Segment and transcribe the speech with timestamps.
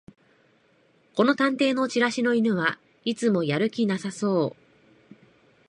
[1.15, 4.61] この探偵のチラシの犬はいつもやる気なさそう